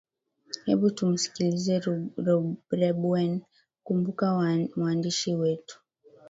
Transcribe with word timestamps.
hebu 0.65 0.85
tumsikilize 0.95 1.75
rebuen 2.79 3.33
kumbuka 3.85 4.25
mwandishi 4.75 5.31
wetu 5.39 5.75